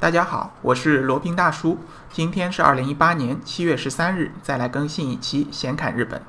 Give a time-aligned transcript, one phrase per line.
[0.00, 1.76] 大家好，我是罗宾大叔。
[2.08, 6.20] 今天是二零一八年七月十三日，再来更新一期《闲侃日本》。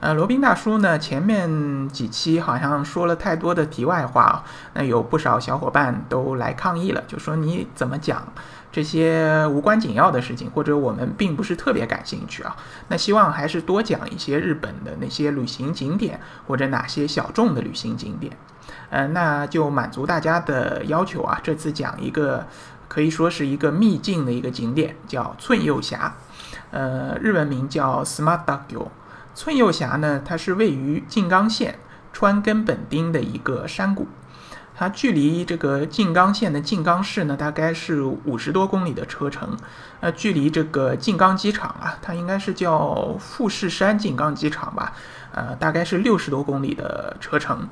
[0.00, 4.42] 呃，罗宾大叔呢，前面几期好像说了太多的题外话，
[4.74, 8.26] 那有不少小伙伴都来抗议了，就说你怎么讲
[8.72, 12.56] 这些无关紧要的事情，或者我们并不是特别感兴趣啊。
[12.88, 18.36] 那希望还是多讲一些日本的那些旅行景点，或者哪些小众的旅行景点。
[18.90, 22.44] 呃，那就满足大家的要求啊，这次讲一个。
[22.92, 26.14] 可以说是一个秘境的一个景点，叫寸右峡，
[26.70, 28.88] 呃，日文名叫 Smartagyo。
[29.34, 31.78] 寸右峡呢，它是位于静冈县
[32.12, 34.08] 川根本町的一个山谷，
[34.74, 39.56] 它距离这个静冈县的静冈市呢，大概是五十多公里的车程。
[40.00, 44.92] 呃，距离这个静冈机场啊，它应该是叫富士山静冈机场吧，
[45.32, 47.66] 呃，大概是六十多公里的车程。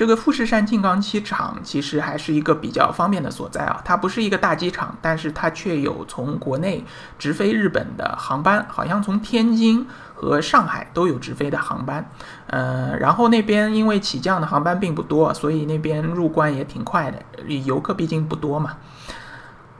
[0.00, 6.82] 这个富士山静冈机场其实还是一个比较方便的所在啊，它不是一个大机场，但是它却有从国内
[7.18, 12.10] 直飞日本的航班，好像从天津和上海都有直飞的航班。
[12.46, 17.22] 呃，然后那边因为起降的航班并不多，所以那边入关也挺快的，
[17.66, 18.78] 游客毕竟不多嘛。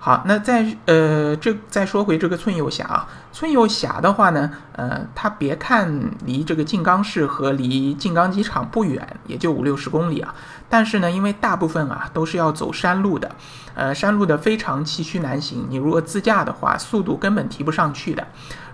[0.02, 10.34] 好，那再呃，这再说回这个寸右峡啊，寸右峡的话呢，呃，它别看离这个静冈市和离静冈机场不远，也就五六十公里啊，
[10.70, 13.30] 但是呢，因为大部分啊都是要走山路的，
[13.74, 18.26] 呃，山路的非常崎岖难行，你如果自驾的话，速度根本提不上去的。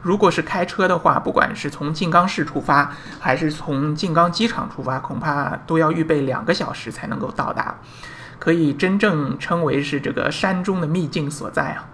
[0.02, 7.74] 如果是开车的话，不管是从静冈市出发，还是从静冈机场出发，恐怕都要预备两个小时才能够到达。
[8.38, 11.88] 可以真正称为是这个山中的秘境所在啊。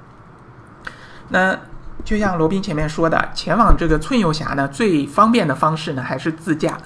[1.29, 1.59] 那
[2.05, 6.79] 就像罗宾前面说的，前往这个寸右峡呢，最方便的方式呢还是自驾。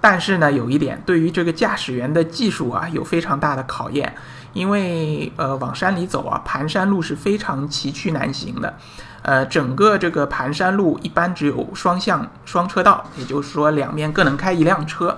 [0.00, 4.12] 但是呢，有一点，对于这个驾驶员的技术啊，有非常大的考验。
[4.52, 8.76] 因为呃，往山里走啊，盘山路是非常崎岖难行的。
[9.22, 15.16] 呃，整个这个盘山路一般只有双向双车道，也就是说两面各能开一辆车。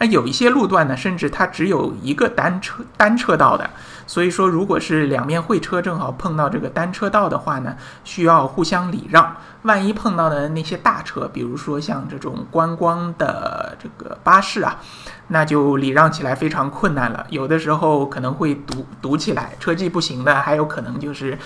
[0.00, 3.68] 那有一些路段呢，甚至它只有一个单车单车道的，
[4.06, 9.36] 所以说如果是两面会车正好碰到这个单车道的话呢，需要互相礼让。
[9.62, 14.78] 万一碰到的那些大车，比如说像这种观光的这个巴士啊，
[15.26, 17.26] 那就礼让起来非常困难了。
[17.28, 21.36] 有的时候可能会堵堵起来，车技不行的还有可能就是，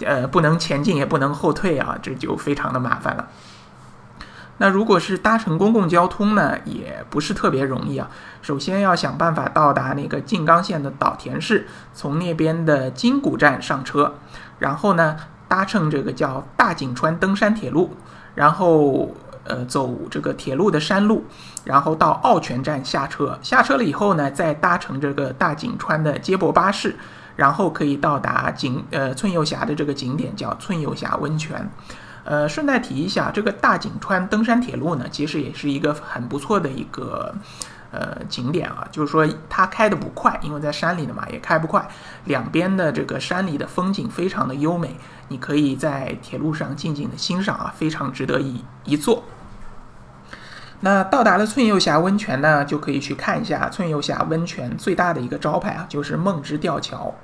[0.00, 3.28] 呃，不能前进也不能后退啊，这就非常的麻烦了。
[4.58, 8.10] 那如果是搭乘公共交通呢，也不是特别容易啊。
[8.42, 14.14] 首先要想办法到达那个静冈县的岛田市，从那边的金谷站上车，
[14.58, 17.96] 然后呢搭乘这个叫大井川登山铁路，
[18.34, 19.14] 然后
[19.44, 21.24] 呃走这个铁路的山路，
[21.64, 23.38] 然后到奥泉站下车。
[23.42, 26.96] 下车了以后呢，再搭乘这个大井川的接驳巴士，
[27.36, 31.70] 然后可以到达景呃寸右峡的这个景点，叫寸右峡温泉。
[32.30, 37.34] 呃，顺带提一下，这个大井川登山铁路呢，其实也是一个很不错的一个
[37.90, 38.86] 呃景点啊。
[38.92, 41.88] 就是说它开的不快，因为在山里的嘛，也开不快。
[42.26, 44.94] 两边的这个山里的风景非常的优美，
[45.28, 49.24] 你可以在铁路上静静的欣赏啊，非常值得一一坐。
[50.80, 57.14] 那到达了寸右峡温泉呢，就可以去看一下寸右峡温泉最大的一个招牌啊，就是梦之吊桥。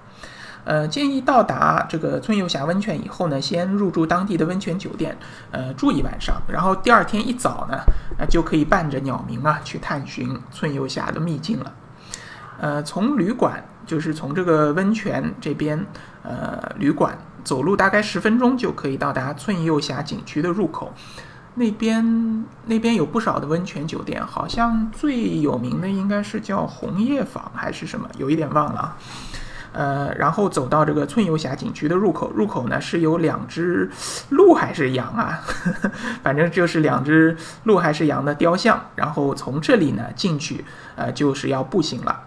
[0.64, 5.16] 呃，建议到达这个寸右峡温泉以后呢，先入住当地的温泉酒店，
[5.50, 7.78] 呃，住一晚上，然后第二天一早呢，
[8.18, 11.72] 呃，就可以伴着鸟鸣啊，去探寻寸右峡的秘境了。
[12.58, 15.84] 呃，从旅馆，就是从这个温泉这边，
[16.22, 20.94] 呃，旅馆走路大概十分钟就可以到达寸右峡景区的入口。
[21.56, 28.96] 那边那边有不少的温泉酒店，好像最有名的应该是叫红叶坊还是什么，有一点忘了啊。
[29.74, 33.90] 呃，然后走到这个村游峡景区的入口，入口呢是有两只
[34.30, 35.40] 鹿还是羊啊？
[36.22, 38.80] 反正就是两只鹿还是羊的雕像。
[38.94, 40.64] 然后从这里呢进去，
[40.96, 42.20] 呃，就是要步行了。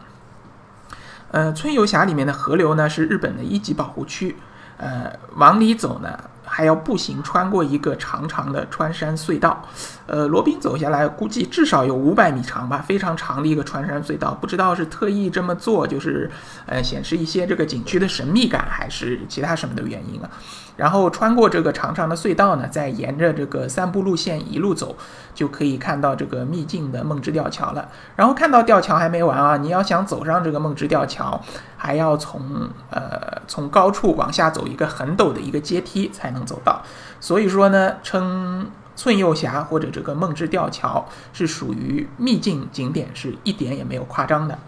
[1.32, 4.36] 呃，村游峡里面的河流呢是日本的一级保护区，
[4.78, 6.20] 呃，往里走呢。
[6.50, 9.62] 还要步行穿过一个长长的穿山隧道，
[10.08, 16.32] 呃，罗宾走下来估计至少有五百米长吧，非常长的一个穿山隧道，不知道是特意这么做，就是
[16.66, 20.30] 呃显示一些这个景区的神秘感，还是其他什么的原因啊？
[20.78, 24.96] 然后穿过这个长长的隧道呢，再沿着这个散步路线一路走，
[25.34, 27.90] 就可以看到这个秘境的梦之吊桥了。
[28.16, 31.42] 然后看到吊桥还没完啊，你要想走上这个梦之吊桥，
[31.76, 36.84] 还要从呃从高处往下走一个很陡的一个阶梯才能走到。
[37.20, 44.60] 所以说呢，称寸右峡或者这个梦之吊桥是属于秘境景点，是一点也没有夸张的。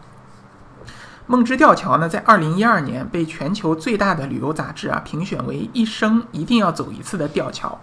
[1.25, 7.79] 梦之吊桥呢，在二零一二年被全球最大的旅游杂志啊评选为一生一定要走一次的吊桥，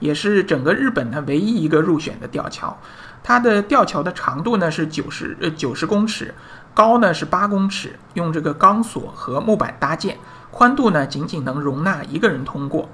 [0.00, 2.76] 也是整个日本的唯一一个入选的吊桥。
[3.22, 6.34] 它的吊桥的长度呢是九十呃九十公尺，
[6.74, 10.18] 高呢是八公尺，用这个钢索和木板搭建，
[10.50, 12.88] 宽度呢仅仅能容纳一个人通过。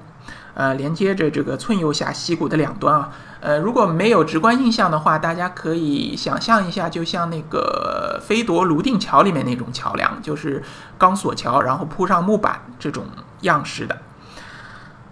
[0.57, 3.11] 呃，连接着这个寸右峡溪谷的两端啊，
[3.41, 10.63] 呃，如果没有直观印象的话，大家可以想象一下，就像那个飞夺泸定桥里面那种桥梁，就是
[10.97, 13.05] 钢索桥，然后铺上木板这种
[13.43, 13.99] 样式的。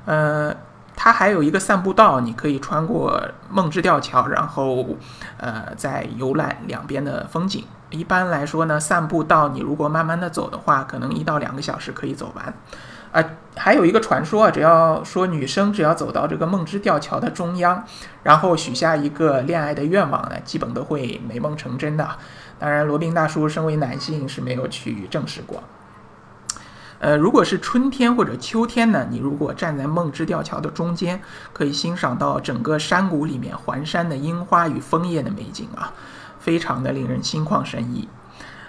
[0.07, 0.57] 呃，
[0.97, 3.21] 它还有一个散步道，你可以穿过
[3.51, 4.97] 梦之吊桥，然后
[5.37, 7.63] 呃再游览两边的风景。
[7.91, 12.55] 一般来说呢，散步道你如果慢慢的走的话，可能一到两个小时可以走完。
[13.13, 13.23] 啊，
[13.57, 17.85] 还有一个传说啊，只要说女生只要走到这个梦之吊桥的中央，
[18.25, 22.09] 然后许下一个恋爱的愿望呢，基本都会美梦成真的。
[22.59, 25.63] 当然，罗宾大叔身为男性是没有去证实过。
[26.99, 31.23] 呃，如果是春天或者秋天呢，你如果站在梦之吊桥的中间，
[31.53, 35.93] 可以欣赏到整个山谷里面环山的樱花与枫叶的美景啊，
[36.41, 38.09] 非常的令人心旷神怡。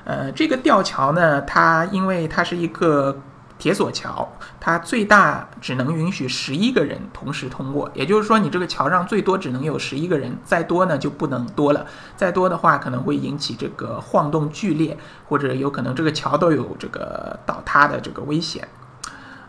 [0.04, 3.20] 呃，这个吊桥呢，它因为它是一个。
[3.57, 4.28] 铁索桥，
[4.60, 11.86] 它最大只能允许十一个人同时通过，也就是说，你这个桥上最多只能有十一个人，再多呢就不能多了。
[12.18, 14.98] 再多的话，可能会引起这个晃动剧烈，
[15.28, 18.68] 或者有可能这个桥都有这个倒塌的这个危险。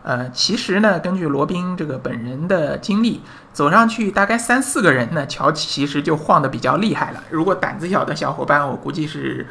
[0.03, 3.21] 呃，其实呢，根据罗宾这个本人的经历，
[3.51, 7.21] 走上去大概三四个人呢，桥其实就晃得比较厉害了。
[7.29, 9.45] 如果胆子小的小伙伴，我估计是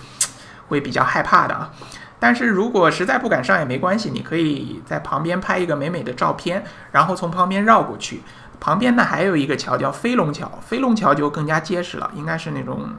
[0.68, 1.70] 会比较害怕的啊。
[2.26, 8.20] 但是如果实在不敢上也没关系，你可以在旁边拍一个美美的照片，然后从旁边绕过去。
[8.58, 12.90] 旁边呢还有一个桥叫飞龙桥，飞龙桥就更加结实了，应该是那种，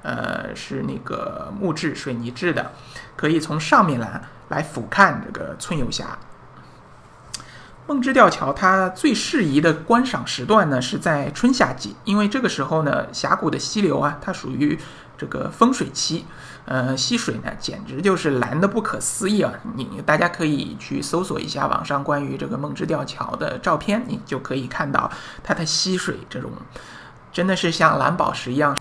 [0.00, 2.72] 呃，是那个木质水泥质的，
[3.16, 6.16] 可以从上面来来俯瞰这个村游峡。
[7.86, 14.78] 梦之吊桥它最适宜的观赏时段呢是在春夏季，因为这个时候呢峡谷的溪流啊，它属于
[15.20, 16.24] 这个丰水期。
[16.64, 19.52] 呃，溪水呢，简直就是蓝的不可思议啊！
[19.74, 25.10] 你大家可以去搜索一下网上关于这个梦之吊桥的照片，你就可以看到
[25.42, 26.50] 它的溪水这种，
[27.32, 28.78] 真的是像蓝宝石一样。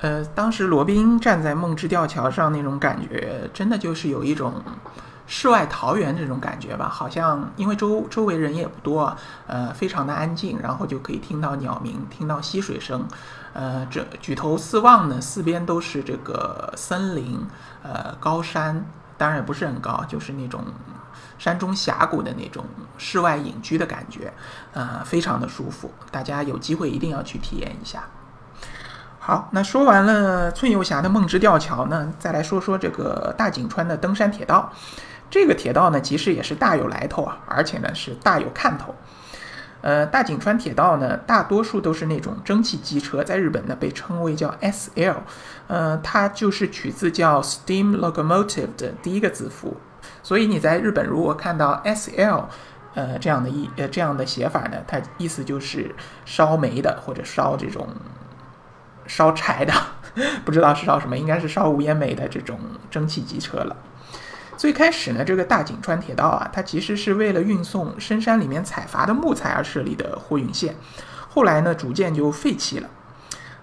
[0.00, 4.52] 呃，当时罗宾站在梦之吊桥上那种感觉，真的就是有一种。
[5.32, 9.16] 世外桃源这种感觉吧，好像因为周周围人也不多，
[9.46, 13.06] 呃，非常的安静，然后就可以听到鸟鸣，听到溪水声，
[13.52, 17.46] 呃，这举头四望呢，四边都是这个森林，
[17.84, 18.84] 呃，高山，
[19.16, 20.64] 当然也不是很高，就是那种
[21.38, 22.64] 山中峡谷的那种
[22.98, 24.32] 世外隐居的感觉，
[24.72, 28.02] 呃，非常的舒服，大家有机会一定要去体验一下。
[29.20, 34.72] 好，那说完了寸游峡的梦之吊桥呢，再来说说这个大井川的登山铁道。
[35.30, 38.94] 这个铁道呢，其实也是大有来头啊，而且呢是大有看头。
[39.82, 45.16] 呃，大井川铁道呢，大多数都是那种蒸汽机车，在日本呢被称为叫 SL，
[45.68, 49.78] 呃，它就是取自叫 Steam Locomotive 的第一个字符。
[50.22, 52.44] 所以你在日本如果看到 SL，
[52.94, 55.94] 呃，这样的一呃这样的写法呢，它意思就是
[56.26, 57.88] 烧煤的或者烧这种
[59.06, 59.72] 烧柴的，
[60.44, 62.58] 不知道是烧什么，应该是烧无烟煤的这种
[62.90, 63.74] 蒸汽机车了。
[64.60, 70.76] 最开始呢，这个大井川铁道啊，它其实是为了运送深山里面采伐的木材而设立的货运线，
[71.30, 72.90] 后来呢，逐渐就废弃了。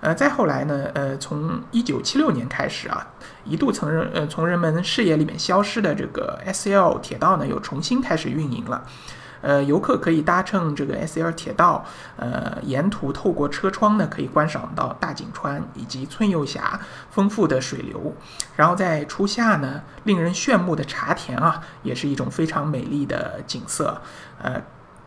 [0.01, 3.05] 呃，再后来呢，呃，从一九七六年开始啊，
[3.45, 8.83] 一度从人呃从人们视野里面消失的这个 S L 铁道呢，又重新开始运营了。
[9.41, 16.79] 呃，游客可以搭乘这个 S L 铁道，呃，沿途透过车窗呢，可以观赏到大井川以及寸右峡
[17.11, 18.13] 丰富的水流。
[18.55, 24.01] 然后在初夏呢，令人炫目的茶田啊，也是一种非常美丽的景色。
[24.41, 24.53] 呃，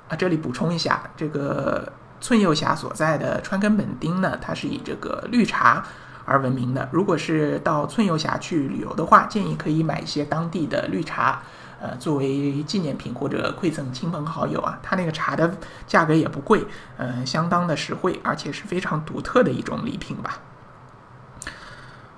[0.09, 5.85] 啊，这里补充一下，这个寸右峡所在的川根本町呢，它是以这个绿茶
[6.25, 6.89] 而闻名的。
[6.93, 11.43] 如果是到寸右峡去旅游的话，建议可以买一些当地的绿茶。
[11.83, 15.51] 呃，作为纪念品或者馈赠亲朋好友啊，它那个茶的
[15.87, 16.67] 价格也不贵，
[16.99, 20.41] 嗯，相当的实惠，而且是非常独特的一种礼品吧。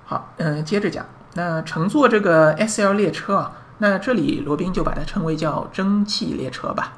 [0.03, 1.05] 好，嗯，接着讲，
[1.35, 6.93] 那乘坐这个 S L 列车啊，那这里罗宾就把它称为叫蒸汽列车吧。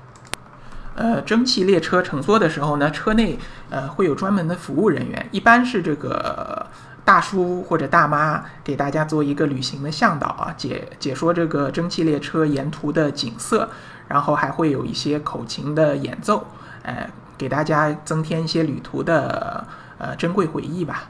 [0.96, 3.38] 呃，蒸汽列车乘坐的时候呢，车内
[3.70, 6.66] 呃会有专门的服务人员，一般是这个。
[7.06, 13.70] 大叔或者大妈给大家做一个旅行的向导啊，解解说这个蒸汽列车沿途的景色，
[14.08, 16.48] 然后还会有一些口琴的演奏，
[16.82, 17.08] 呃，
[17.38, 19.66] 给大家增添一些旅途的
[20.00, 21.04] 呃珍贵回忆吧。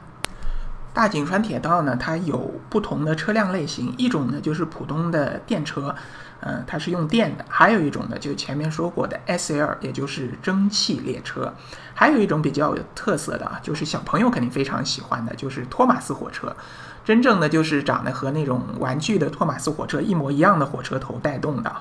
[0.92, 5.94] 大井川铁道呢，它有不同的车辆类型，一种呢就是普通的电车，
[6.40, 11.50] 嗯，它是用电的；还有一种呢，就前面说过的 SL，也就是蒸汽列车；
[11.94, 16.54] 还有一种比较有特色的啊，就是小朋友肯定非常喜欢的，就是托马斯火车。
[17.06, 21.72] 真正的就是长得和那种玩具的托马斯火车一模一样的火车头带动的，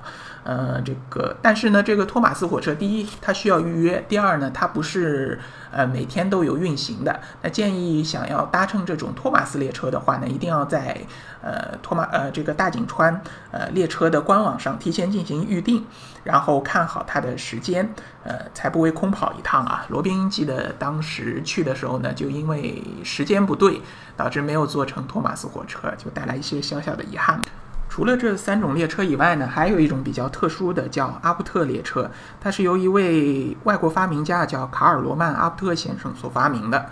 [0.44, 5.40] 呃，这个但是呢，这个托马斯火车，第一它需要预约，第二呢，它不是
[5.72, 7.20] 呃每天都有运行的。
[7.42, 10.96] 那建议想要搭乘这种托马斯列车的话呢，一定要在
[11.42, 15.84] 呃托马呃这个大井川呃列车的官网上提前进行预定，
[16.24, 19.86] 然后看好它的时间，呃，才不会空跑一趟啊。
[19.88, 23.80] 罗宾记得当时去的时候呢，就因为时间不对，
[24.18, 25.06] 导致没有坐成。
[25.08, 27.40] 托马斯火车就带来一些小小的遗憾。
[27.88, 32.10] 除了这三种列车以外呢，还有一种比较特殊的，叫阿布特列车。
[32.42, 36.88] 它是由一位外国发明家叫卡尔罗曼·阿布特先生所发明的。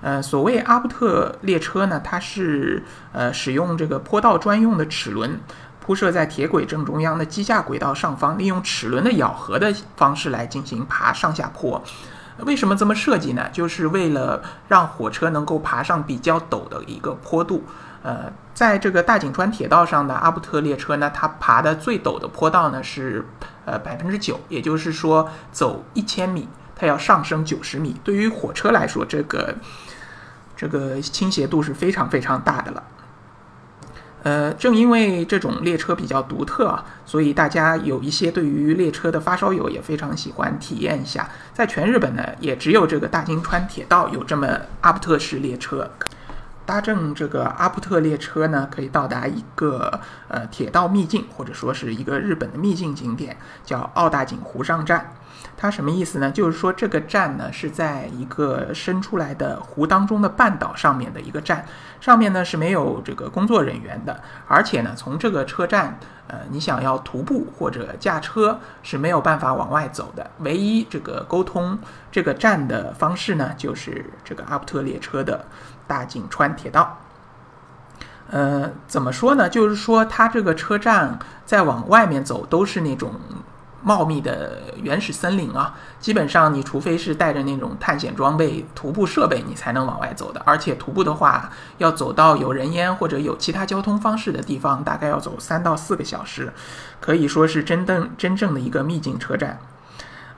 [0.00, 5.38] 呃，所谓阿布特列车呢，它是呃使用这个坡道专用的齿轮
[5.88, 11.82] 铺设在铁轨正中央的机架轨道上方，利用齿轮的咬合的方式来进行爬上下坡。
[12.40, 13.48] 为什么这么设计呢？
[13.54, 17.64] 就是为了让火车能够爬上比较陡的一个坡度。
[18.02, 23.24] 呃，在这个大井川铁道上的阿布特列车呢，它爬的最陡的坡道呢是
[23.64, 27.96] 呃百分之九，也就是说走一千米，它要上升九十米。
[28.04, 29.54] 对于火车来说，这个
[30.54, 32.82] 这个倾斜度是非常非常大的了。
[34.22, 41.28] 呃，正因为这种列车比较独特啊，所以大家有一些对于列车的发烧友也非常喜欢体验一下。
[41.54, 44.48] 在全日本呢，也只有这个大金川铁道有这么
[44.80, 45.90] 阿布特式列车。
[46.66, 55.14] 搭乘这个阿布特列车呢，可以到达一个呃铁道秘境，或者说是一个日本的秘境景点，叫奥大井湖上站。
[55.60, 56.30] 它什么意思呢？
[56.30, 61.66] 就是说这个站呢是在一个伸出来的湖当中的半岛上面的一个站，
[62.00, 65.98] 上面呢是没有这个工作人员的，而且呢从这个车站，
[66.28, 71.76] 呃，你想要徒步或者驾车是没有办法往外走的，唯一这个沟通
[72.12, 75.44] 这个站的方式呢就是这个阿布特列车的
[75.88, 76.98] 大井川铁道。
[78.30, 79.48] 呃，怎么说呢？
[79.48, 83.10] 就是说它这个车站再往外面走都是那种。
[83.82, 90.42] 茂密的原始森林啊，基本上你除非是带着那种探险装备、徒步设备，你才能往外走的。
[90.44, 96.52] 而且徒步的话，要走到有人烟或者有其他交通方式的地方，大概要走三到四个小时，
[97.00, 99.58] 可以说是真正真正的一个秘境车站。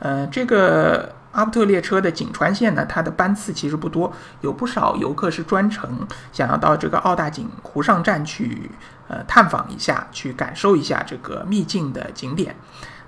[0.01, 8.71] 呃，这个阿布特列车的井川线呢，它的班次其实不多，有不少游客是专程想要到这个奥大井湖上站去
[9.09, 12.57] 呃探访一下，去感受一下这个秘境的景点。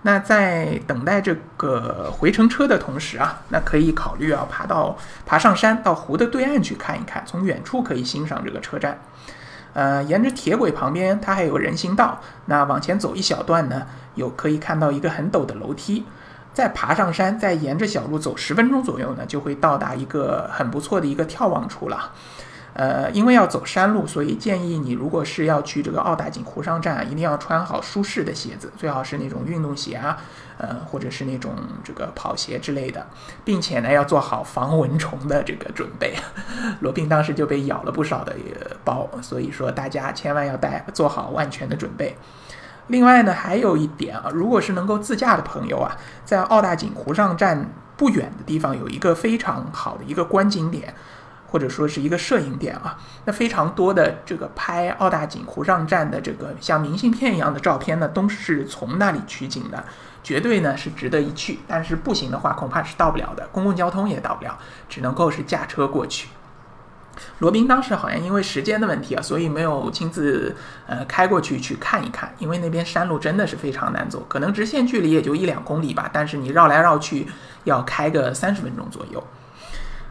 [0.03, 9.01] 那在等待这个回程车的同时啊，那可以考虑啊爬到爬上山到湖的对岸去看一看，从远处可以欣赏这个车站。
[9.75, 16.05] 呃，沿着铁轨旁边它还有人行道，那往前走一小段呢，有可以看到一个很陡的楼梯。
[16.53, 22.11] 再爬上山，再沿着小路走十分钟左右呢，就会到达一个很不错的一个眺望处了。
[22.75, 30.17] 呃，因为要走山路，所以建议你，如果是要去这个奥大井湖上站，一定要穿好舒适的鞋子，最好是那种运动鞋啊，
[30.57, 31.53] 呃，或者是那种
[31.85, 33.07] 这个跑鞋之类的，
[33.45, 36.15] 并且呢，要做好防蚊虫的这个准备。
[36.81, 38.35] 罗宾当时就被咬了不少的
[38.83, 42.17] 包，所以说大家千万要带做好万全的准备。
[42.87, 50.95] 另外呢，还有一点啊，如果是能够自驾的朋友啊，在奥大井湖上站不远的地方有一个非常好的一个观景点。
[51.53, 59.85] 或者说是一个摄影点啊，那非常多的这个拍奥大井湖上站的这个像明信片一样的照片呢，都是从那里取景的，
[60.25, 61.59] 绝对呢是值得一去。
[61.69, 66.29] 但是步行的话恐怕是到不了的，公共交通也到不了，只能够是驾车过去。
[67.41, 70.57] 罗宾当时好像因为时间的问题啊，所以没有亲自
[70.87, 77.27] 呃开过去去看一看，因为那边山路真的是非常难走，可能直线距离也就一两公里吧，但是你绕来绕去
[77.65, 79.23] 要开个三十分钟左右。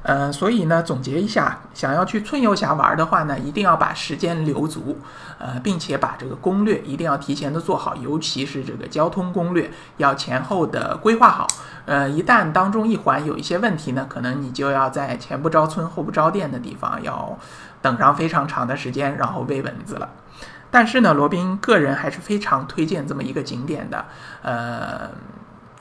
[0.04, 4.98] 呃，所以呢，总结一下，想要去春游峡玩的话呢，一定要把时间留足，
[5.38, 11.48] 呃，并且把这个攻略一定要提前的做好，尤其是这个交通攻略要前后的规划好。
[11.86, 17.38] 呃，一旦当中一环有一些问题呢，可能你就要在前不着村后不着店的地方要
[17.82, 20.10] 等上非常长的时间，然后喂蚊子了。
[20.72, 24.06] 但是呢，罗宾个人还是非常推荐这么一个景点的，
[24.42, 25.12] 呃。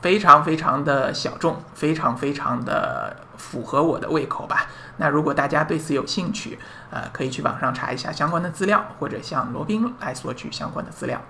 [0.03, 4.67] 非常非常的小众，非常非常的符合我的胃口吧。
[4.99, 6.59] 那如果大家对此有兴趣，
[6.91, 11.21] 呃，可以去网上查一下相关的资料，或者向罗宾来索取相关的资料。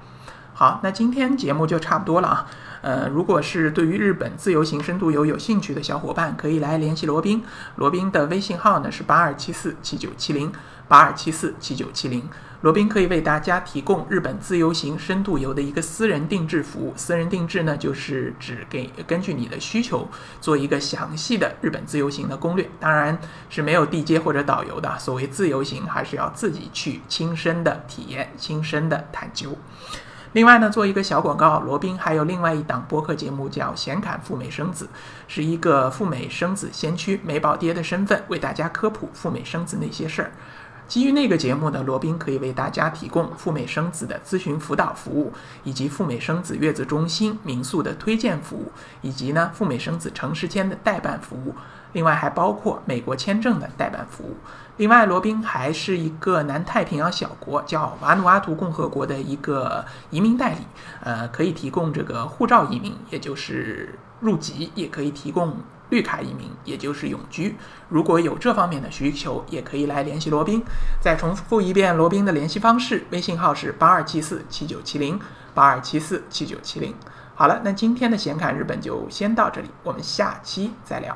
[0.61, 2.47] 好，那今天节目就差不多了啊。
[2.83, 7.43] 呃，如果是对于日本自由行深度游有兴趣的小伙伴，可以来联系罗宾。
[7.76, 10.52] 罗宾的微信号呢是八二七四七九七零
[10.87, 12.29] 八二七四七九七零。
[12.61, 16.93] 罗宾可以为大家提供日本自由行深度游的一个私人定制服务。
[16.95, 20.07] 私人定制呢，就是指给根据你的需求
[20.43, 24.99] 做一个详细的日本自由行的攻略，当然是没有地接或者导游的。
[24.99, 29.57] 所谓自由行，还是要自己去亲身的体验、亲身的探究。
[30.33, 34.85] 另外呢，做一个小广告，罗宾还有另外一档播客节目叫《显侃赴美生子》，
[35.27, 40.31] 是一个赴美生子先驱、美宝爹的身份为大家科普赴美生子那些事儿。
[40.87, 45.33] 基于那个节目呢，罗宾可以为大家提供赴美生子的咨询辅导服务，
[45.65, 48.71] 以及赴美生子月子中心、民宿的推荐服务，
[49.03, 51.55] 以及呢赴美生子城市间的代办服务。
[51.93, 54.37] 另外还包括美国签证的代办服务。
[54.77, 60.61] 另外，罗宾还是一个南太平洋小国叫瓦努阿图共和国的一个移民代理，
[61.03, 65.55] 呃，可以提供这个护照移民，也就是入籍，也可以提供
[65.91, 67.57] 绿卡移民，也就是永居。
[67.91, 70.65] 如果有这方面的需求，也可以来联系罗宾。
[70.99, 75.21] 再重复一遍罗宾的联系方式，微信号是八二七四七九七零
[75.53, 76.95] 八二七四七九七零。
[77.35, 81.15] 好了，那今天的显侃日本就先到这里，我们下期再聊。